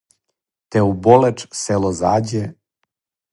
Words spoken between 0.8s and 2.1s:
у Болеч село